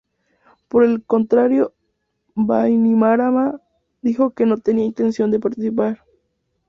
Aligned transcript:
Por 0.67 0.83
el 0.83 1.03
contrario, 1.05 1.75
Bainimarama 2.33 3.61
dijo 4.01 4.31
que 4.31 4.47
no 4.47 4.57
tenía 4.57 4.85
intención 4.85 5.29
de 5.29 5.39
participar. 5.39 6.03